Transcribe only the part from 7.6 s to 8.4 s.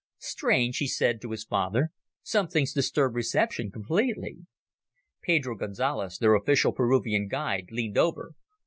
leaned over.